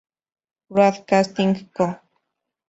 Broadcasting 0.71 1.69
Co. 1.77 1.85